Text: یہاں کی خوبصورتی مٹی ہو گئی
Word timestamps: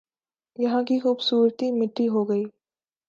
یہاں 0.57 0.81
کی 0.83 0.99
خوبصورتی 0.99 1.71
مٹی 1.71 2.07
ہو 2.07 2.21
گئی 2.29 2.43